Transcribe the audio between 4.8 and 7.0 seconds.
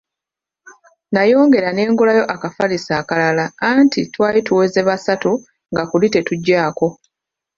basatu nga kuli tetugyako.